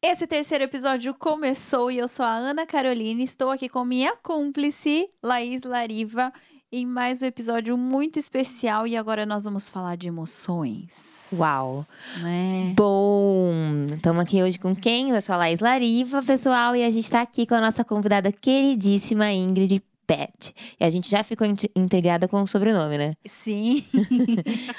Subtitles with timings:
[0.00, 3.20] Esse terceiro episódio começou e eu sou a Ana Carolina.
[3.20, 6.32] Estou aqui com minha cúmplice, Laís Lariva,
[6.70, 8.86] em mais um episódio muito especial.
[8.86, 11.26] E agora nós vamos falar de emoções.
[11.32, 11.84] Uau!
[12.22, 12.74] Né?
[12.76, 13.50] Bom,
[13.92, 15.10] estamos aqui hoje com quem?
[15.10, 18.30] Eu sou a Laís Lariva, pessoal, e a gente está aqui com a nossa convidada
[18.30, 20.54] queridíssima Ingrid Pet.
[20.80, 23.14] E a gente já ficou int- integrada com o sobrenome, né?
[23.26, 23.84] Sim.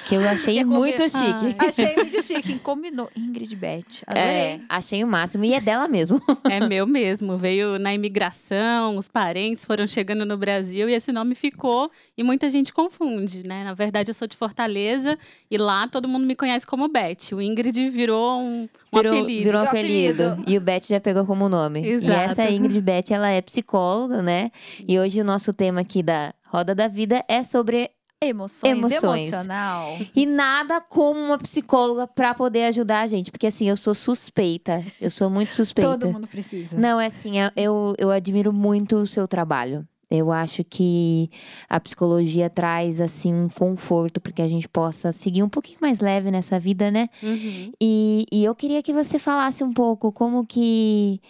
[0.08, 1.56] Que eu achei Que muito combi- chique.
[1.60, 2.60] Ah, achei muito chique.
[2.60, 3.10] Combinou.
[3.16, 4.02] Ingrid Beth.
[4.08, 4.30] Adorei.
[4.32, 5.46] É, achei o máximo.
[5.46, 6.20] E é dela mesmo.
[6.50, 7.38] É meu mesmo.
[7.38, 12.50] Veio na imigração, os parentes foram chegando no Brasil e esse nome ficou e muita
[12.50, 13.64] gente confunde, né?
[13.64, 15.18] Na verdade, eu sou de Fortaleza
[15.52, 17.34] e lá todo mundo me conhece como Beth.
[17.34, 19.44] O Ingrid virou um, um Virou, apelido.
[19.44, 20.44] virou um apelido.
[20.48, 21.82] E o Beth já pegou como nome.
[21.84, 22.32] E Exato.
[22.42, 24.50] essa Ingrid Beth, ela é psicóloga, né?
[24.88, 27.90] E hoje o nosso tema aqui da Roda da Vida é sobre
[28.22, 29.02] Emoções, Emoções.
[29.32, 29.98] emocional.
[30.14, 33.32] E nada como uma psicóloga pra poder ajudar a gente.
[33.32, 34.84] Porque assim, eu sou suspeita.
[35.00, 35.92] Eu sou muito suspeita.
[35.98, 36.78] Todo mundo precisa.
[36.78, 39.88] Não, é assim, eu- eu, eu admiro muito o seu trabalho.
[40.12, 41.30] Eu acho que
[41.70, 46.00] a psicologia traz, assim, um conforto para que a gente possa seguir um pouquinho mais
[46.02, 47.08] leve nessa vida, né?
[47.24, 47.72] Uhum.
[47.80, 51.22] E, e eu queria que você falasse um pouco como que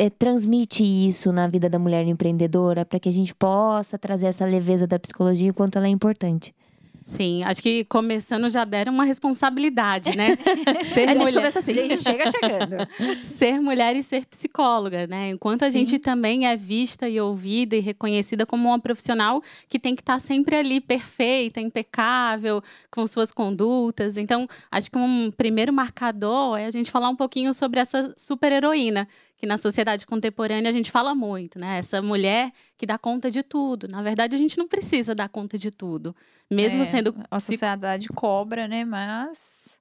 [0.00, 4.44] eh, transmite isso na vida da mulher empreendedora, para que a gente possa trazer essa
[4.44, 6.54] leveza da psicologia e o quanto ela é importante.
[7.02, 10.36] Sim, acho que começando já deram uma responsabilidade, né?
[10.84, 11.72] Ser A gente mulher- começa assim.
[11.74, 12.76] Gente, chega chegando.
[13.24, 15.30] ser mulher e ser psicóloga, né?
[15.30, 15.78] Enquanto a Sim.
[15.78, 20.20] gente também é vista e ouvida e reconhecida como uma profissional que tem que estar
[20.20, 24.16] sempre ali perfeita, impecável, com suas condutas.
[24.16, 29.08] Então, acho que um primeiro marcador é a gente falar um pouquinho sobre essa super-heroína,
[29.40, 31.78] que na sociedade contemporânea a gente fala muito, né?
[31.78, 33.88] Essa mulher que dá conta de tudo.
[33.88, 36.14] Na verdade, a gente não precisa dar conta de tudo.
[36.50, 38.84] Mesmo É, sendo A sociedade cobra, né?
[38.84, 39.78] Mas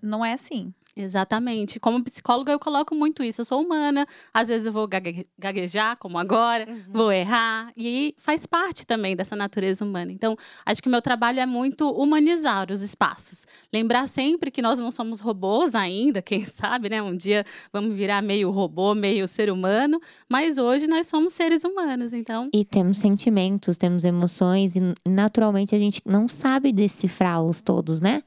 [0.00, 0.72] não é assim.
[0.96, 1.80] Exatamente.
[1.80, 3.40] Como psicóloga, eu coloco muito isso.
[3.40, 8.46] Eu sou humana, às vezes eu vou gague- gaguejar, como agora, vou errar, e faz
[8.46, 10.12] parte também dessa natureza humana.
[10.12, 13.46] Então, acho que o meu trabalho é muito humanizar os espaços.
[13.72, 17.02] Lembrar sempre que nós não somos robôs ainda, quem sabe, né?
[17.02, 22.12] Um dia vamos virar meio robô, meio ser humano, mas hoje nós somos seres humanos.
[22.12, 28.22] Então, E temos sentimentos, temos emoções, e naturalmente a gente não sabe decifrá-los todos, né?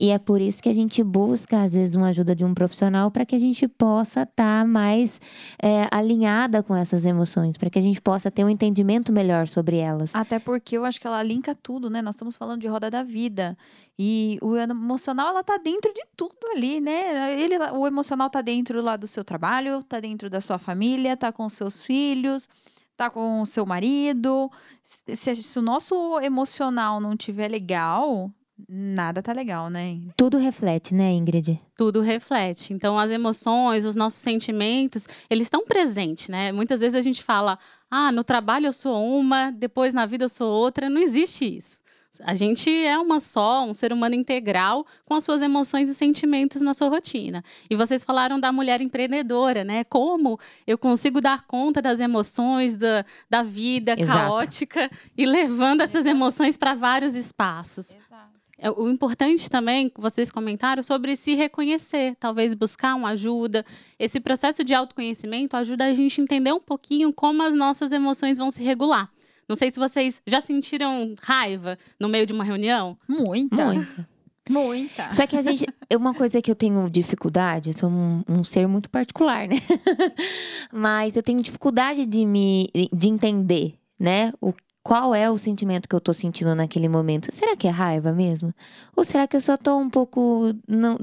[0.00, 3.10] E é por isso que a gente busca, às vezes, uma ajuda de um profissional
[3.10, 5.20] para que a gente possa estar mais
[5.60, 9.76] é, alinhada com essas emoções, para que a gente possa ter um entendimento melhor sobre
[9.78, 10.14] elas.
[10.14, 12.00] Até porque eu acho que ela linka tudo, né?
[12.00, 13.58] Nós estamos falando de roda da vida.
[13.98, 17.40] E o emocional, ela tá dentro de tudo ali, né?
[17.40, 21.32] Ele, o emocional tá dentro lá do seu trabalho, tá dentro da sua família, tá
[21.32, 22.48] com seus filhos,
[22.96, 24.48] tá com o seu marido.
[24.80, 28.30] Se, se- se o nosso emocional não tiver legal,
[28.68, 29.98] nada tá legal, né?
[30.16, 31.60] Tudo reflete, né, Ingrid?
[31.78, 32.72] tudo reflete.
[32.72, 36.50] Então, as emoções, os nossos sentimentos, eles estão presentes, né?
[36.50, 37.56] Muitas vezes a gente fala,
[37.88, 40.90] ah, no trabalho eu sou uma, depois na vida eu sou outra.
[40.90, 41.78] Não existe isso.
[42.24, 46.60] A gente é uma só, um ser humano integral com as suas emoções e sentimentos
[46.60, 47.44] na sua rotina.
[47.70, 49.84] E vocês falaram da mulher empreendedora, né?
[49.84, 54.18] Como eu consigo dar conta das emoções da, da vida Exato.
[54.18, 57.90] caótica e levando essas emoções para vários espaços.
[57.90, 57.98] É,
[58.76, 63.64] O importante também, vocês comentaram, sobre se reconhecer, talvez buscar uma ajuda.
[63.98, 68.36] Esse processo de autoconhecimento ajuda a gente a entender um pouquinho como as nossas emoções
[68.36, 69.10] vão se regular.
[69.48, 72.98] Não sei se vocês já sentiram raiva no meio de uma reunião.
[73.08, 73.64] Muita.
[73.64, 74.06] Muito.
[74.50, 75.12] Muita.
[75.12, 75.66] Só que a gente.
[75.94, 79.56] Uma coisa que eu tenho dificuldade, eu sou um, um ser muito particular, né?
[80.72, 84.32] Mas eu tenho dificuldade de me de entender, né?
[84.40, 84.52] O,
[84.82, 87.28] qual é o sentimento que eu tô sentindo naquele momento?
[87.34, 88.54] Será que é raiva mesmo?
[88.96, 90.96] Ou será que eu só tô um pouco não,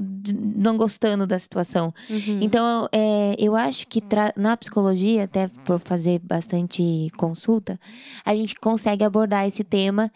[0.56, 1.94] não gostando da situação?
[2.40, 4.02] Então, é, eu acho que
[4.36, 7.78] na psicologia, até por fazer bastante consulta,
[8.24, 10.10] a gente consegue abordar esse tema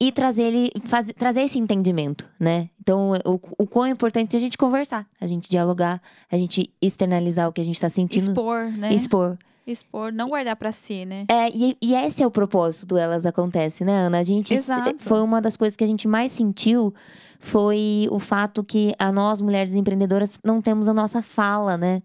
[0.00, 2.70] e trazer ele, faz- trazer esse entendimento, né?
[2.80, 7.48] Então, o, o quão importante é a gente conversar, a gente dialogar, a gente externalizar
[7.48, 8.92] o que a gente tá sentindo, Expor, né?
[8.92, 9.38] expor.
[9.66, 11.24] Expor, não guardar pra si, né?
[11.30, 14.18] É, e, e esse é o propósito do Elas Acontece, né, Ana?
[14.18, 14.96] A gente Exato.
[14.98, 16.92] foi uma das coisas que a gente mais sentiu
[17.38, 22.02] foi o fato que a nós, mulheres empreendedoras, não temos a nossa fala, né?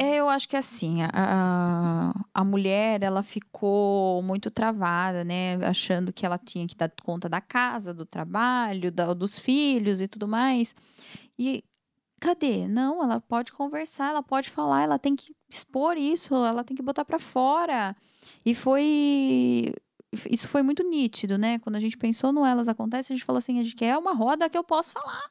[0.00, 5.56] É, eu acho que assim, a, a, a mulher, ela ficou muito travada, né?
[5.66, 10.06] Achando que ela tinha que dar conta da casa, do trabalho, da- dos filhos e
[10.06, 10.72] tudo mais.
[11.38, 11.64] E
[12.20, 12.66] cadê?
[12.68, 16.82] Não, ela pode conversar, ela pode falar, ela tem que expor isso, ela tem que
[16.82, 17.94] botar pra fora.
[18.44, 19.72] E foi
[20.30, 21.58] isso foi muito nítido, né?
[21.58, 24.14] Quando a gente pensou no Elas Acontece, a gente falou assim, a gente quer uma
[24.14, 25.22] roda que eu posso falar.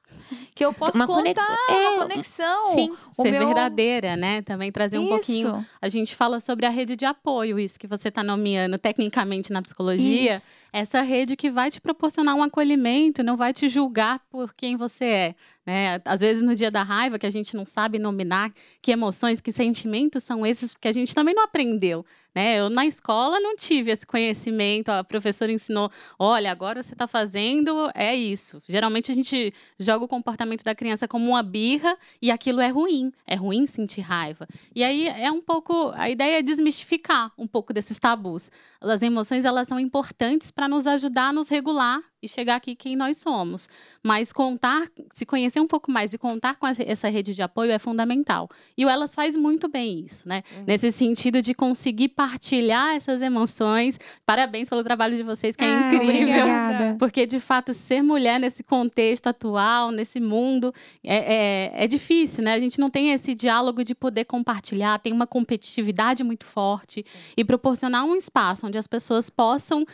[0.54, 2.68] Que eu posso Uma contar, conex- uma é, conexão.
[2.68, 2.94] Sim.
[3.18, 4.44] O Ser meu- verdadeira, né?
[4.44, 5.10] Também trazer um Isso.
[5.10, 5.66] pouquinho.
[5.82, 9.64] A gente fala sobre a rede de apoio, isso que você está nomeando tecnicamente na
[9.64, 10.36] psicologia.
[10.36, 10.68] Isso.
[10.72, 15.06] essa rede que vai te proporcionar um acolhimento, não vai te julgar por quem você
[15.06, 15.36] é.
[15.68, 16.02] Né?
[16.06, 19.52] Às vezes, no dia da raiva, que a gente não sabe nominar que emoções, que
[19.52, 22.06] sentimentos são esses, porque a gente também não aprendeu.
[22.34, 22.58] Né?
[22.60, 24.90] Eu, na escola, não tive esse conhecimento.
[24.90, 28.62] A professora ensinou: olha, agora você está fazendo, é isso.
[28.66, 33.12] Geralmente, a gente joga o comportamento da criança como uma birra e aquilo é ruim.
[33.26, 34.48] É ruim sentir raiva.
[34.74, 35.92] E aí é um pouco.
[35.96, 38.52] A ideia é desmistificar um pouco desses tabus.
[38.80, 42.96] As emoções elas são importantes para nos ajudar a nos regular e chegar aqui quem
[42.96, 43.70] nós somos.
[44.04, 47.78] Mas contar, se conhecer um pouco mais e contar com essa- rede de apoio é
[47.80, 48.50] fundamental.
[48.76, 50.42] E o Elas faz muito bem isso, né?
[50.66, 54.00] Nesse sentido de conseguir partilhar essas emoções.
[54.26, 56.14] Parabéns pelo trabalho de vocês, que é Ah, incrível.
[56.24, 56.96] obrigada.
[56.98, 60.74] Porque, de fato, ser mulher nesse contexto atual, nesse mundo,
[61.04, 61.36] é,
[61.76, 62.54] é, é difícil, né?
[62.54, 67.06] A gente não tem esse diálogo de poder compartilhar, tem uma competitividade muito forte
[67.38, 69.86] e proporcionar um espaço onde as pessoas possam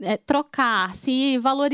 [0.00, 1.71] é, trocar, se valorizar,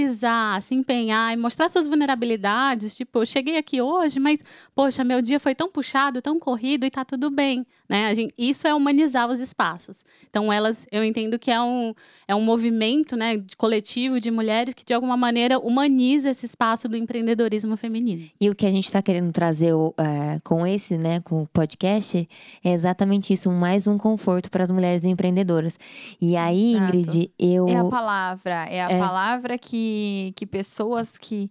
[0.63, 2.95] se empenhar e mostrar suas vulnerabilidades.
[2.97, 4.43] Tipo, eu cheguei aqui hoje, mas,
[4.75, 7.67] poxa, meu dia foi tão puxado, tão corrido e tá tudo bem.
[7.89, 8.07] Né?
[8.07, 10.05] A gente, isso é humanizar os espaços.
[10.29, 11.95] Então, elas, eu entendo que é um,
[12.27, 16.87] é um movimento né, de coletivo de mulheres que, de alguma maneira, humaniza esse espaço
[16.87, 18.29] do empreendedorismo feminino.
[18.39, 22.29] E o que a gente está querendo trazer é, com esse, né, com o podcast,
[22.63, 25.79] é exatamente isso, mais um conforto para as mulheres empreendedoras.
[26.21, 26.85] E aí, Exato.
[26.97, 27.69] Ingrid, eu.
[27.69, 28.99] É a palavra, é a É.
[28.99, 31.51] palavra que, que pessoas que,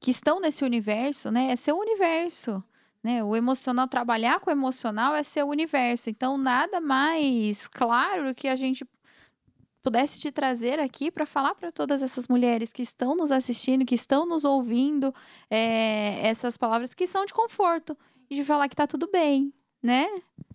[0.00, 1.50] que estão nesse universo, né?
[1.50, 2.62] É seu universo.
[3.08, 3.24] Né?
[3.24, 6.10] O emocional, trabalhar com o emocional é seu universo.
[6.10, 8.86] Então, nada mais claro que a gente
[9.82, 13.94] pudesse te trazer aqui para falar para todas essas mulheres que estão nos assistindo, que
[13.94, 15.14] estão nos ouvindo,
[15.48, 17.96] é, essas palavras que são de conforto
[18.28, 20.06] e de falar que tá tudo bem, né?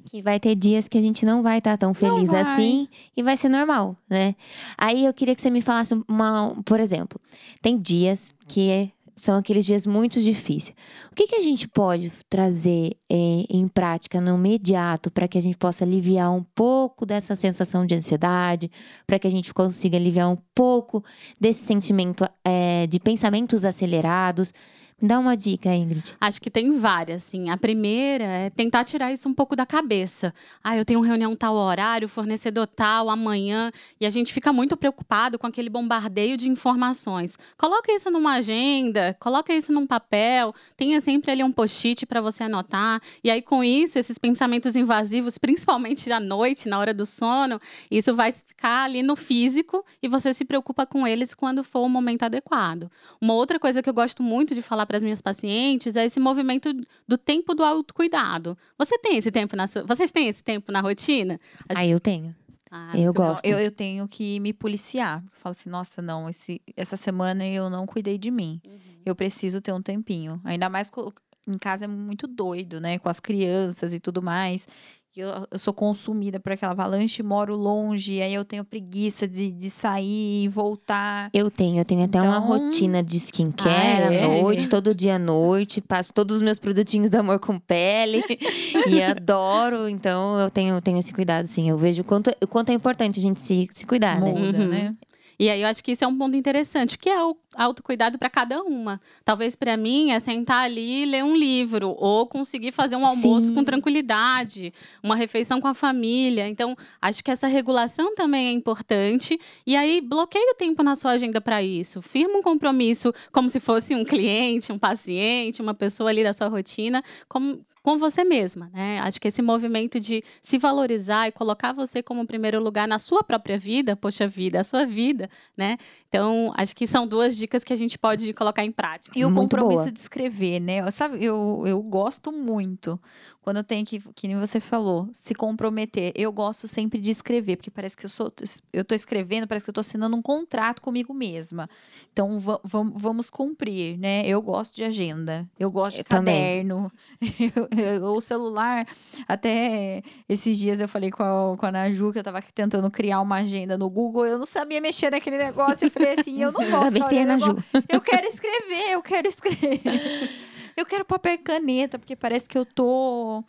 [0.05, 3.35] Que vai ter dias que a gente não vai estar tão feliz assim e vai
[3.35, 4.35] ser normal, né?
[4.77, 7.19] Aí eu queria que você me falasse uma, por exemplo,
[7.63, 10.75] tem dias que são aqueles dias muito difíceis.
[11.11, 15.41] O que, que a gente pode trazer é, em prática no imediato para que a
[15.41, 18.71] gente possa aliviar um pouco dessa sensação de ansiedade,
[19.05, 21.03] para que a gente consiga aliviar um pouco
[21.39, 24.53] desse sentimento é, de pensamentos acelerados?
[25.01, 26.15] Me dá uma dica, Ingrid.
[26.19, 27.49] Acho que tem várias, assim.
[27.49, 30.33] A primeira é tentar tirar isso um pouco da cabeça.
[30.63, 35.37] Ah, eu tenho reunião tal horário, fornecedor tal, amanhã, e a gente fica muito preocupado
[35.37, 37.37] com aquele bombardeio de informações.
[37.57, 42.43] Coloca isso numa agenda, coloca isso num papel, tenha sempre ali um post-it para você
[42.43, 43.01] anotar.
[43.23, 47.59] E aí, com isso, esses pensamentos invasivos, principalmente à noite, na hora do sono,
[47.91, 51.89] isso vai ficar ali no físico e você se preocupa com eles quando for o
[51.89, 52.89] momento adequado.
[53.19, 56.19] Uma outra coisa que eu gosto muito de falar para as minhas pacientes é esse
[56.19, 56.73] movimento
[57.07, 58.57] do tempo do autocuidado.
[58.77, 61.39] Você tem esse tempo na sua, vocês têm esse tempo na rotina?
[61.69, 62.35] Acho- Aí eu tenho.
[62.71, 63.45] Ah, Eu gosto.
[63.45, 65.23] Eu, eu tenho que me policiar.
[65.23, 68.59] Eu falo assim, nossa, não, esse, essa semana eu não cuidei de mim.
[69.05, 70.41] Eu preciso ter um tempinho.
[70.43, 71.13] Ainda mais co-
[71.47, 72.97] em casa é muito doido, né?
[72.97, 74.67] Com as crianças e tudo mais.
[75.15, 79.51] E eu, eu sou consumida por aquela avalanche, moro longe, aí eu tenho preguiça de,
[79.51, 81.29] de sair e voltar.
[81.31, 84.23] Eu tenho, eu tenho até uma Então- rotina de skincare Ah, é?
[84.23, 88.23] à noite, todo dia à noite, passo todos os meus produtinhos do amor com pele
[88.89, 91.69] e adoro, então eu tenho, tenho esse cuidado, sim.
[91.69, 94.31] Eu vejo o quanto, o quanto é importante a gente se, se cuidar, né?
[94.31, 94.67] Muda, Uhum.
[94.67, 94.95] né?
[95.39, 98.29] E aí eu acho que isso é um ponto interessante, que é o autocuidado para
[98.29, 98.99] cada uma.
[99.23, 103.47] Talvez para mim é sentar ali e ler um livro, ou conseguir fazer um almoço
[103.47, 103.53] Sim.
[103.53, 106.47] com tranquilidade, uma refeição com a família.
[106.47, 109.39] Então, acho que essa regulação também é importante.
[109.65, 112.01] E aí, bloqueie o tempo na sua agenda para isso.
[112.01, 116.47] Firma um compromisso como se fosse um cliente, um paciente, uma pessoa ali da sua
[116.47, 118.99] rotina, como com você mesma, né?
[119.01, 123.21] Acho que esse movimento de se valorizar e colocar você como primeiro lugar na sua
[123.23, 125.77] própria vida, poxa vida, a sua vida, né?
[126.07, 129.17] Então, acho que são duas dicas que a gente pode colocar em prática.
[129.19, 129.91] E o Muito compromisso boa.
[129.91, 130.79] de escrever, né?
[130.79, 132.99] Eu- Sabe, eu, eu gosto muito
[133.41, 136.13] quando eu tenho que, que nem você falou, se comprometer.
[136.15, 138.31] Eu gosto sempre de escrever, porque parece que eu sou,
[138.71, 141.69] eu tô escrevendo, parece que eu tô assinando um contrato comigo mesma.
[142.13, 144.25] Então, va- vam- vamos cumprir, né?
[144.25, 146.35] Eu gosto de agenda, eu gosto de Eu também.
[146.41, 146.89] caderno.
[147.55, 148.85] Eu- eu- o celular,
[149.27, 153.21] até esses dias eu falei com a, com a Naju que eu tava tentando criar
[153.21, 155.85] uma agenda no Google, eu não sabia mexer naquele negócio.
[155.87, 157.63] Eu falei assim, eu não vou ficar olhando Naju.
[157.89, 159.81] eu quero escrever, eu quero escrever.
[160.75, 163.43] Eu quero papel e caneta, porque parece que eu tô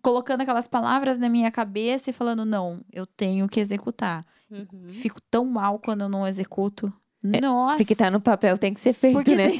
[0.00, 4.24] colocando aquelas palavras na minha cabeça e falando, não, eu tenho que executar.
[4.50, 4.88] Uhum.
[4.90, 6.90] Fico tão mal quando eu não executo.
[7.22, 7.76] Nossa.
[7.76, 9.50] Porque tá no papel, tem que ser feito, Porque né?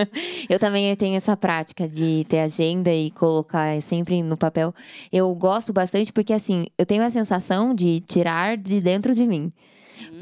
[0.48, 4.74] eu também tenho essa prática de ter agenda e colocar sempre no papel.
[5.12, 9.52] Eu gosto bastante porque, assim, eu tenho a sensação de tirar de dentro de mim.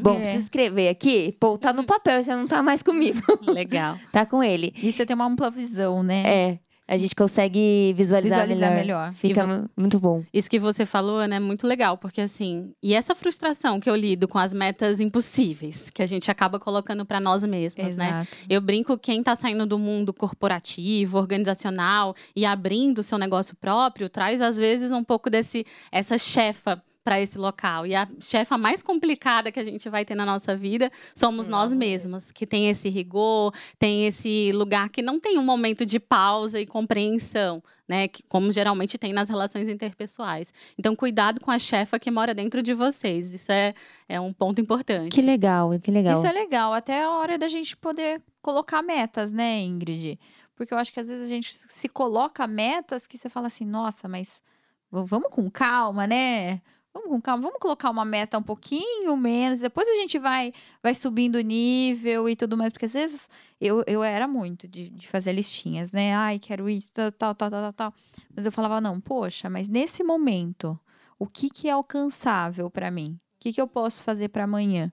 [0.00, 0.20] Bom, É.
[0.22, 1.36] preciso escrever aqui?
[1.38, 3.20] Pô, tá no papel, já não tá mais comigo.
[3.46, 3.96] Legal.
[4.12, 4.74] tá com ele.
[4.82, 6.22] E você tem uma ampla visão, né?
[6.26, 9.08] É, a gente consegue visualizar, Visualizar melhor.
[9.10, 9.14] melhor.
[9.14, 10.24] Fica mu- muito bom.
[10.32, 14.26] Isso que você falou, né, muito legal, porque assim, e essa frustração que eu lido
[14.26, 18.08] com as metas impossíveis, que a gente acaba colocando para nós mesmas, né?
[18.08, 18.28] Exato.
[18.48, 24.40] Eu brinco quem está saindo do mundo corporativo, organizacional e abrindo seu negócio próprio, traz
[24.40, 27.86] às vezes um pouco desse essa chefa para esse local.
[27.86, 31.72] E a chefa mais complicada que a gente vai ter na nossa vida somos nós
[31.72, 36.60] mesmas, que tem esse rigor, tem esse lugar que não tem um momento de pausa
[36.60, 40.52] e compreensão, né, que como geralmente tem nas relações interpessoais.
[40.78, 43.32] Então, cuidado com a chefa que mora dentro de vocês.
[43.32, 43.72] Isso é,
[44.06, 45.10] é um ponto importante.
[45.10, 46.12] Que legal, que legal.
[46.12, 50.20] Isso é legal, até a hora da gente poder colocar metas, né, Ingrid?
[50.54, 53.64] Porque eu acho que às vezes a gente se coloca metas que você fala assim,
[53.64, 54.42] nossa, mas
[54.90, 56.60] vamos com calma, né?
[56.92, 60.52] Vamos com calma, vamos colocar uma meta um pouquinho menos, depois a gente vai
[60.82, 63.28] vai subindo o nível e tudo mais, porque às vezes
[63.60, 66.14] eu, eu era muito de, de fazer listinhas, né?
[66.14, 67.94] Ai, quero isso, tal, tal, tal, tal, tal.
[68.34, 70.78] Mas eu falava, não, poxa, mas nesse momento,
[71.18, 73.18] o que que é alcançável para mim?
[73.36, 74.92] O que que eu posso fazer para amanhã?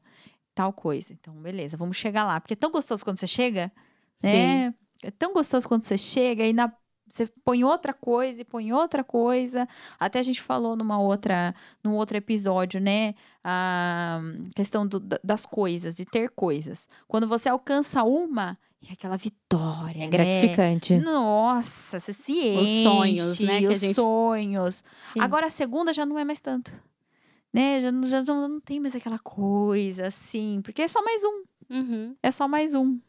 [0.53, 1.13] Tal coisa.
[1.13, 2.39] Então, beleza, vamos chegar lá.
[2.39, 3.71] Porque é tão gostoso quando você chega,
[4.21, 4.73] né?
[5.03, 6.71] É tão gostoso quando você chega e na,
[7.07, 9.67] você põe outra coisa e põe outra coisa.
[9.99, 13.13] Até a gente falou numa outra, num outro episódio, né?
[13.43, 14.21] A
[14.55, 16.87] questão do- da- das coisas, de ter coisas.
[17.07, 18.57] Quando você alcança uma,
[18.89, 20.07] é aquela vitória, É né?
[20.07, 20.97] gratificante.
[20.97, 22.59] Nossa, você se enche.
[22.63, 24.83] Os sonhos, né, Os gente- sonhos.
[25.13, 25.19] Sim.
[25.19, 26.71] Agora a segunda já não é mais tanto.
[27.53, 27.81] Né?
[27.81, 30.59] Já, não- já não, não tem mais aquela coisa assim.
[30.63, 31.43] Porque é só mais um.
[31.69, 32.15] Uhum.
[32.21, 32.99] É só mais um.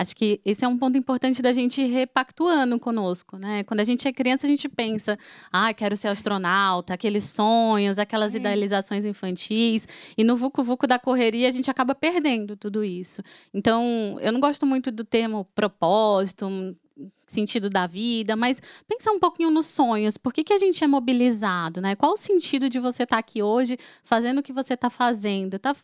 [0.00, 3.62] Acho que esse é um ponto importante da gente repactuando conosco, né?
[3.64, 5.18] Quando a gente é criança, a gente pensa,
[5.52, 8.38] ah, quero ser astronauta, aqueles sonhos, aquelas É.
[8.38, 9.86] idealizações infantis.
[10.16, 13.20] E no vucu-vucu da correria, a gente acaba perdendo tudo isso.
[13.52, 16.74] Então, eu não gosto muito do termo propósito, um
[17.26, 20.16] sentido da vida, mas pensar um pouquinho nos sonhos.
[20.16, 21.94] Por que, que a gente é mobilizado, né?
[21.94, 25.58] Qual o sentido de você estar aqui hoje fazendo o que você está fazendo?
[25.58, 25.76] Tá,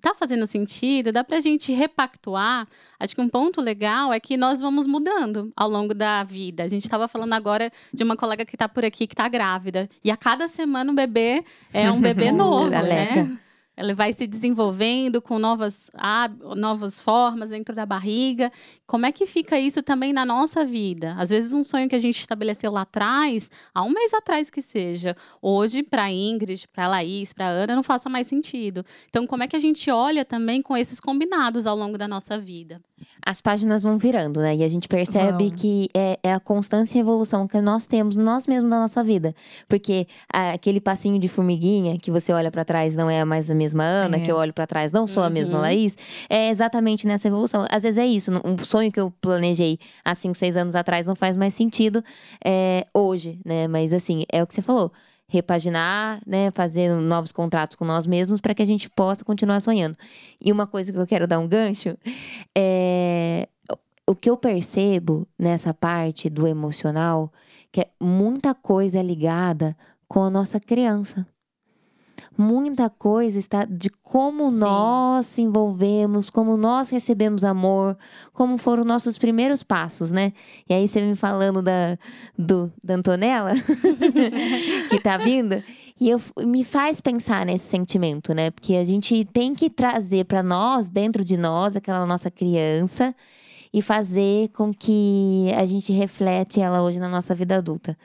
[0.00, 1.12] tá fazendo sentido?
[1.12, 2.66] Dá pra gente repactuar?
[2.98, 6.64] Acho que um ponto legal é que nós vamos mudando ao longo da vida.
[6.64, 9.88] A gente estava falando agora de uma colega que está por aqui que está grávida.
[10.04, 13.38] E a cada semana um bebê é um bebê novo, né?
[13.78, 18.50] Ela vai se desenvolvendo com novas, háb- novas formas dentro da barriga.
[18.88, 21.14] Como é que fica isso também na nossa vida?
[21.16, 24.60] Às vezes, um sonho que a gente estabeleceu lá atrás, há um mês atrás que
[24.60, 28.84] seja, hoje, para Ingrid, para Laís, para Ana, não faça mais sentido.
[29.08, 32.36] Então, como é que a gente olha também com esses combinados ao longo da nossa
[32.36, 32.80] vida?
[33.24, 34.56] As páginas vão virando, né?
[34.56, 35.56] E a gente percebe Vão.
[35.56, 39.32] que é, é a constância e evolução que nós temos nós mesmos na nossa vida.
[39.68, 43.54] Porque ah, aquele passinho de formiguinha que você olha pra trás não é mais a
[43.54, 44.20] mesma Ana, É.
[44.20, 45.60] que eu olho pra trás não sou a mesma Uhum.
[45.62, 45.96] Laís,
[46.28, 47.66] é exatamente nessa evolução.
[47.70, 51.14] Às vezes é isso, um sonho que eu planejei há 5, 6 anos atrás não
[51.16, 52.02] faz mais sentido
[52.44, 53.66] é, hoje, né?
[53.68, 54.92] Mas assim, é o que você falou.
[55.30, 56.50] Repaginar, né?
[56.52, 59.94] Fazer novos contratos com nós mesmos para que a gente possa continuar sonhando.
[60.40, 61.96] E uma coisa que eu quero dar um gancho
[62.56, 63.48] é
[64.06, 67.30] o que eu percebo nessa parte do emocional,
[67.70, 69.76] que é muita coisa é ligada
[70.08, 71.26] com a nossa criança.
[72.36, 74.58] Muita coisa está de como Sim.
[74.58, 77.96] nós se envolvemos, como nós recebemos amor,
[78.32, 80.32] como foram nossos primeiros passos, né?
[80.68, 81.98] E aí você me falando da,
[82.38, 83.52] do, da Antonella,
[84.90, 85.62] que tá vindo,
[86.00, 88.50] e eu, me faz pensar nesse sentimento, né?
[88.50, 93.14] Porque a gente tem que trazer para nós, dentro de nós, aquela nossa criança
[93.72, 97.96] e fazer com que a gente reflete ela hoje na nossa vida adulta.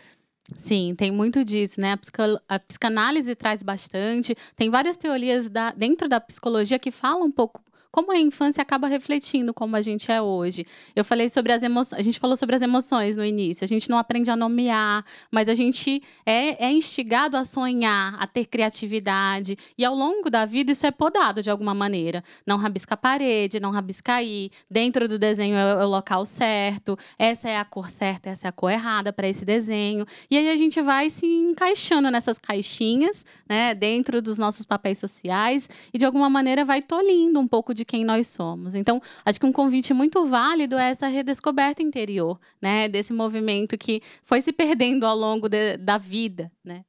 [0.56, 1.94] Sim, tem muito disso, né?
[1.94, 4.36] A, a psicanálise traz bastante.
[4.56, 7.62] Tem várias teorias da- dentro da psicologia que falam um pouco
[7.94, 10.66] como a infância acaba refletindo como a gente é hoje.
[10.96, 13.64] Eu falei sobre as emoções, a gente falou sobre as emoções no início.
[13.64, 18.26] A gente não aprende a nomear, mas a gente é, é instigado a sonhar, a
[18.26, 19.56] ter criatividade.
[19.78, 22.24] E ao longo da vida isso é podado de alguma maneira.
[22.48, 24.50] Não rabisca a parede, não rabisca aí.
[24.68, 26.98] Dentro do desenho é o é local certo.
[27.20, 30.04] Essa é a cor certa, essa é a cor errada para esse desenho.
[30.32, 35.70] E aí a gente vai se encaixando nessas caixinhas, né, dentro dos nossos papéis sociais
[35.94, 38.76] e de alguma maneira vai tolhindo um pouco de quem nós somos.
[38.76, 44.02] Então, acho que um convite muito válido é essa redescoberta interior, né, desse movimento que
[44.24, 46.84] foi se perdendo ao longo de- da vida, né?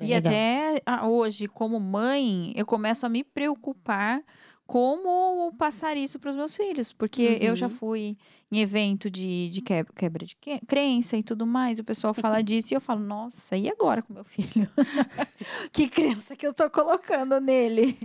[0.00, 4.22] E até ah, hoje, como mãe, eu começo a me preocupar
[4.68, 7.36] como passar isso para os meus filhos, porque uhum.
[7.40, 7.74] eu já uhum.
[7.74, 8.18] fui
[8.52, 10.36] em evento de, de quebra, quebra de
[10.66, 14.02] crença e tudo mais, e o pessoal fala disso e eu falo, nossa, e agora
[14.02, 14.68] com meu filho?
[15.72, 17.96] que crença que eu tô colocando nele?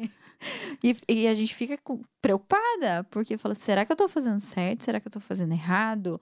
[0.83, 1.79] E, e a gente fica
[2.21, 4.83] preocupada, porque fala, será que eu tô fazendo certo?
[4.83, 6.19] Será que eu tô fazendo errado?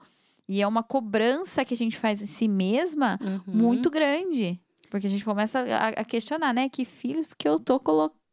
[0.48, 3.42] E é uma cobrança que a gente faz em si mesma uhum.
[3.46, 4.60] muito grande.
[4.90, 6.68] Porque a gente começa a, a, questionar, né?
[6.68, 7.80] Que filhos que eu tô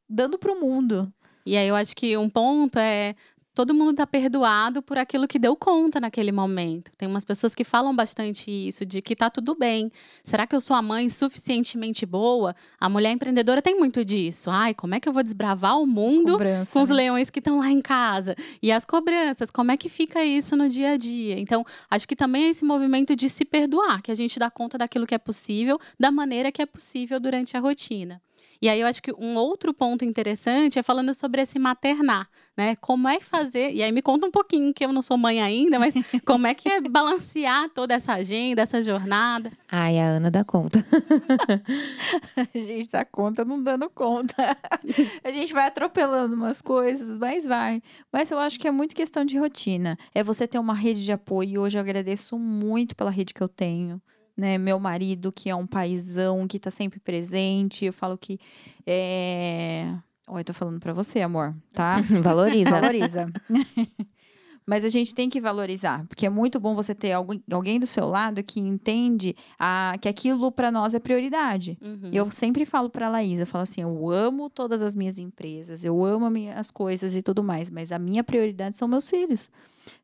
[0.08, 1.12] dando pro mundo.
[1.46, 3.16] E aí eu acho que um ponto é
[3.54, 6.92] todo mundo está perdoado por aquilo que deu conta naquele momento.
[6.98, 9.92] Tem umas pessoas que falam bastante isso, de que tá tudo bem.
[10.24, 12.56] Será que eu sou a mãe suficientemente boa?
[12.80, 14.50] A mulher empreendedora tem muito disso.
[14.50, 16.96] Ai, como é que eu vou desbravar o mundo Cobrança, com os né?
[16.96, 18.36] leões que estão lá em casa?
[18.62, 21.40] E as cobranças, como é que fica isso no dia a dia?
[21.40, 24.78] Então, acho que também é esse movimento de se perdoar, que a gente dá conta
[24.78, 28.22] daquilo que é possível, da maneira que é possível durante a rotina.
[28.62, 32.76] E aí eu acho que um outro ponto interessante é falando sobre esse maternar, né?
[32.76, 35.80] Como é fazer, e aí me conta um pouquinho, que eu não sou mãe ainda,
[35.80, 35.94] mas
[36.26, 39.50] como é que é balancear toda essa agenda, essa jornada?
[39.72, 40.86] Ai, a Ana dá conta.
[42.54, 44.36] a gente dá conta não dando conta.
[45.24, 47.82] a gente vai atropelando umas coisas, mas vai.
[48.12, 49.98] Mas eu acho que é muito questão de rotina.
[50.14, 51.50] É você ter uma rede de apoio.
[51.50, 54.02] E hoje eu agradeço muito pela rede que eu tenho
[54.40, 54.58] né?
[54.58, 57.86] Meu marido, que é um paizão, que tá sempre presente.
[57.86, 58.40] Eu falo que
[58.88, 59.94] é.
[60.28, 62.02] Oi, tô falando para você, amor, tá?
[62.24, 62.70] Valoriza.
[62.70, 63.28] Valoriza.
[64.66, 68.06] Mas a gente tem que valorizar, porque é muito bom você ter alguém, do seu
[68.06, 71.76] lado que entende a, que aquilo para nós é prioridade.
[71.82, 72.12] Uhum.
[72.14, 76.06] Eu sempre falo para Laís, eu falo assim, eu amo todas as minhas empresas, eu
[76.06, 79.50] amo as minhas coisas e tudo mais, mas a minha prioridade são meus filhos.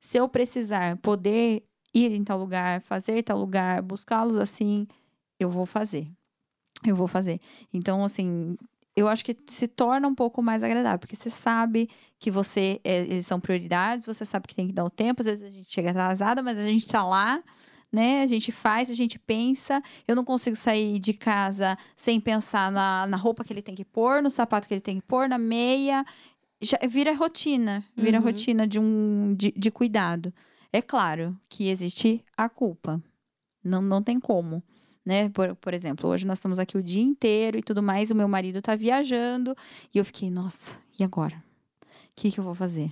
[0.02, 1.62] Se eu precisar poder
[1.96, 4.86] ir em tal lugar, fazer tal lugar, buscá-los assim,
[5.40, 6.08] eu vou fazer.
[6.86, 7.40] Eu vou fazer.
[7.74, 8.58] Então, assim,
[8.96, 13.02] eu acho que se torna um pouco mais agradável, porque você sabe que você é,
[13.02, 15.72] eles são prioridades, você sabe que tem que dar o tempo, às vezes a gente
[15.72, 17.42] chega atrasada, mas a gente tá lá,
[17.92, 18.22] né?
[18.24, 19.82] A gente faz, a gente pensa.
[20.08, 23.86] Eu não consigo sair de casa sem pensar na, na roupa que ele tem que
[23.86, 26.06] pôr, no sapato que ele tem que pôr, na meia.
[26.62, 28.24] Já vira rotina, vira uhum.
[28.24, 30.34] rotina de um de, de cuidado.
[30.72, 33.02] É claro que existe a culpa.
[33.64, 34.62] Não, não tem como.
[35.06, 35.30] Né?
[35.30, 38.28] Por, por exemplo, hoje nós estamos aqui o dia inteiro e tudo mais, o meu
[38.28, 39.56] marido está viajando
[39.94, 41.36] e eu fiquei, nossa, e agora?
[41.36, 42.92] O que, que eu vou fazer?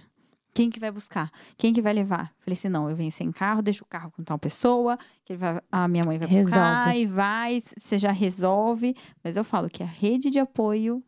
[0.54, 1.32] Quem que vai buscar?
[1.58, 2.32] Quem que vai levar?
[2.40, 5.60] Falei assim, não, eu venho sem carro, deixo o carro com tal pessoa, que vai,
[5.72, 7.02] a minha mãe vai buscar resolve.
[7.02, 8.96] e vai, você já resolve.
[9.24, 11.04] Mas eu falo que a rede de apoio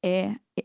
[0.00, 0.64] é, é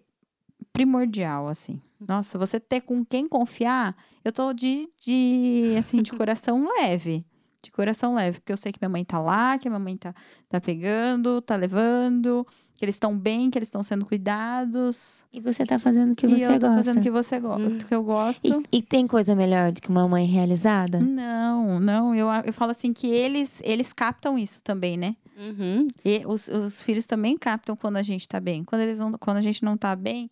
[0.72, 1.82] primordial, assim.
[2.00, 7.26] Nossa, você ter com quem confiar, eu tô de, de assim, de coração leve.
[7.64, 9.96] De coração leve, porque eu sei que minha mãe tá lá, que a minha mãe
[9.96, 10.16] tá,
[10.50, 15.24] tá pegando, tá levando, que eles estão bem, que eles estão sendo cuidados.
[15.32, 16.52] E você tá fazendo o que você gosta.
[16.52, 17.78] E eu tô fazendo o que você gosta, hum.
[17.78, 18.48] que eu gosto.
[18.48, 21.00] E, e, tem coisa melhor do que uma mãe realizada?
[21.00, 22.16] Não, não.
[22.16, 25.16] Eu, eu falo assim que eles, eles captam isso também, né?
[25.38, 25.88] Uhum.
[26.04, 28.64] E os, os filhos também captam quando a gente tá bem.
[28.64, 30.28] Quando, eles não, quando a gente não tá bem,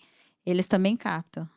[0.46, 1.48] eles também captam.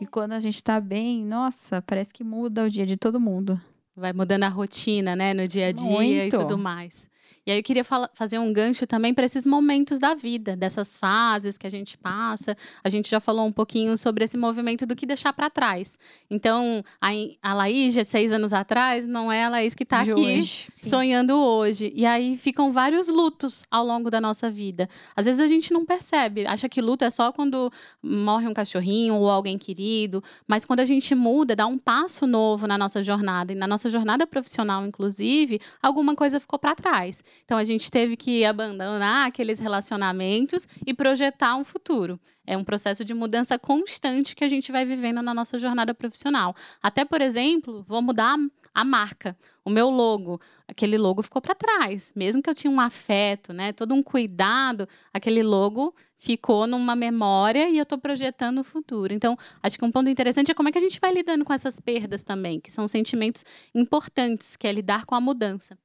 [0.00, 3.60] E quando a gente tá bem, nossa, parece que muda o dia de todo mundo.
[3.96, 6.36] Vai mudando a rotina, né, no dia a dia Muito.
[6.36, 7.10] e tudo mais.
[7.48, 11.56] E aí eu queria fazer um gancho também para esses momentos da vida, dessas fases
[11.56, 12.54] que a gente passa.
[12.84, 15.98] A gente já falou um pouquinho sobre esse movimento do que deixar para trás.
[16.30, 17.08] Então, a,
[17.40, 21.38] a Laís, de seis anos atrás, não é a Laís que está aqui hoje, sonhando
[21.38, 21.90] hoje.
[21.96, 24.86] E aí ficam vários lutos ao longo da nossa vida.
[25.16, 29.14] Às vezes a gente não percebe, acha que luto é só quando morre um cachorrinho
[29.14, 30.22] ou alguém querido.
[30.46, 33.54] Mas quando a gente muda, dá um passo novo na nossa jornada.
[33.54, 37.24] E na nossa jornada profissional, inclusive, alguma coisa ficou para trás.
[37.44, 42.20] Então a gente teve que abandonar aqueles relacionamentos e projetar um futuro.
[42.46, 46.54] É um processo de mudança constante que a gente vai vivendo na nossa jornada profissional.
[46.82, 48.38] Até, por exemplo, vou mudar
[48.74, 50.40] a marca, o meu logo.
[50.66, 52.10] Aquele logo ficou para trás.
[52.14, 57.68] Mesmo que eu tinha um afeto, né, todo um cuidado, aquele logo ficou numa memória
[57.68, 59.12] e eu estou projetando o futuro.
[59.12, 61.52] Então, acho que um ponto interessante é como é que a gente vai lidando com
[61.52, 65.76] essas perdas também, que são sentimentos importantes, que é lidar com a mudança.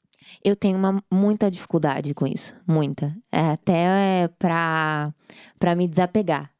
[0.44, 3.16] Eu tenho uma, muita dificuldade com isso, muita.
[3.32, 5.14] É, até é, para
[5.76, 6.52] me desapegar.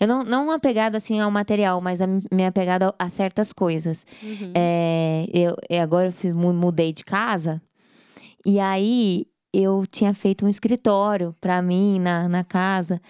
[0.00, 4.04] Eu não, não apegado assim ao material, mas a minha apegada a, a certas coisas.
[4.22, 4.52] Uhum.
[4.54, 7.62] É, eu, agora eu fiz, mudei de casa
[8.44, 13.00] e aí eu tinha feito um escritório para mim na, na casa.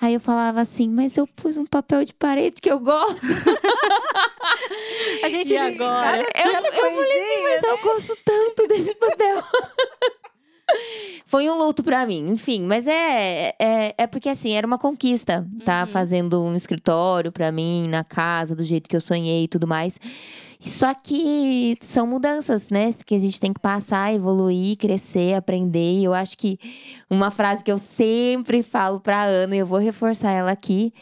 [0.00, 3.20] Aí eu falava assim, mas eu pus um papel de parede que eu gosto.
[5.22, 6.26] A gente e agora?
[6.34, 9.42] Eu, eu falei assim, mas eu gosto tanto desse papel.
[11.24, 12.62] Foi um luto pra mim, enfim.
[12.62, 15.82] Mas é, é, é porque, assim, era uma conquista, tá?
[15.82, 15.86] Uhum.
[15.86, 19.96] Fazendo um escritório pra mim, na casa, do jeito que eu sonhei e tudo mais.
[20.60, 22.94] Só que são mudanças, né?
[23.06, 26.00] Que a gente tem que passar, evoluir, crescer, aprender.
[26.00, 26.58] E eu acho que
[27.08, 30.92] uma frase que eu sempre falo pra Ana, e eu vou reforçar ela aqui,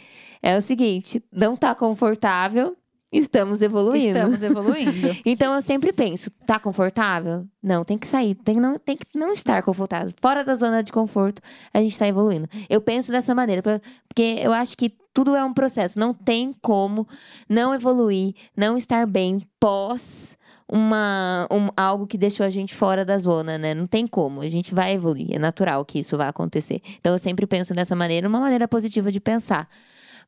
[0.42, 2.76] é o seguinte: não tá confortável,
[3.12, 4.06] estamos evoluindo.
[4.18, 5.16] Estamos evoluindo.
[5.24, 7.46] Então eu sempre penso, tá confortável?
[7.62, 10.12] Não, tem que sair, tem que não, tem que não estar confortável.
[10.20, 11.40] Fora da zona de conforto,
[11.72, 12.48] a gente tá evoluindo.
[12.68, 15.98] Eu penso dessa maneira, porque eu acho que tudo é um processo.
[15.98, 17.06] Não tem como
[17.48, 20.36] não evoluir, não estar bem pós
[20.70, 23.74] uma, um- algo que deixou a gente fora da zona, né?
[23.74, 24.40] Não tem como.
[24.42, 25.28] A gente vai evoluir.
[25.34, 26.80] É natural que isso vai acontecer.
[27.00, 29.68] Então eu sempre penso dessa maneira, uma maneira positiva de pensar.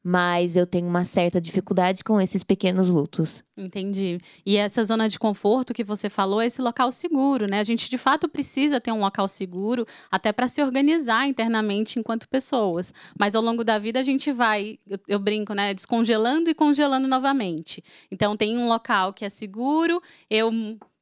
[0.03, 3.43] Mas eu tenho uma certa dificuldade com esses pequenos lutos.
[3.57, 4.17] Entendi.
[4.47, 7.61] E essa zona de conforto que você falou é esse local seguro, né?
[7.61, 12.29] A gente de fato precisa ter um local seguro até para se organizar internamente enquanto
[12.29, 12.95] pessoas.
[13.19, 15.75] Mas ao longo da vida a gente vai, eu, eu brinco, né?
[15.75, 17.85] Descongelando e congelando novamente.
[18.11, 20.51] Então tem um local que é seguro, eu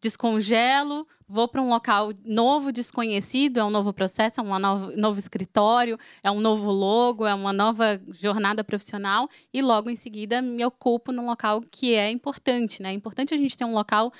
[0.01, 5.19] descongelo, vou para um local novo, desconhecido, é um novo processo, é um novo, novo
[5.19, 10.65] escritório, é um novo logo, é uma nova jornada profissional e logo em seguida me
[10.65, 12.91] ocupo num local que é importante, né?
[12.91, 14.13] É importante a gente ter um local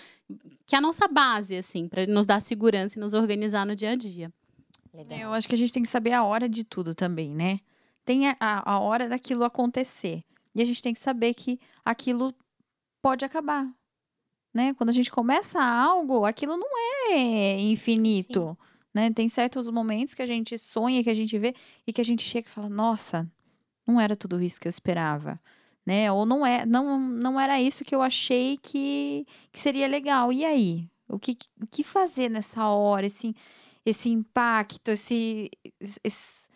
[0.67, 3.91] que é a nossa base, assim, para nos dar segurança e nos organizar no dia
[3.91, 4.33] a dia.
[5.23, 7.61] Eu acho que a gente tem que saber a hora de tudo também, né?
[8.05, 10.25] Tem a a hora daquilo acontecer.
[10.55, 12.35] E a gente tem que saber que aquilo
[13.01, 13.78] pode acabar.
[14.52, 14.74] Né?
[14.74, 16.68] Quando a gente começa algo, aquilo não
[17.12, 18.56] é infinito.
[18.94, 19.11] Né?
[19.11, 21.54] Tem certos momentos que a gente sonha, que a gente vê,
[21.87, 23.30] e que a gente chega e fala, nossa,
[23.87, 25.38] não era tudo isso que eu esperava.
[25.87, 26.11] Né?
[26.11, 30.32] Ou não, é, não, não era isso que eu achei que, que seria legal.
[30.32, 30.88] E aí?
[31.08, 33.06] O que, o que fazer nessa hora?
[33.06, 33.34] Esse,
[33.87, 35.50] esse impacto, esse,
[36.04, 36.47] esse-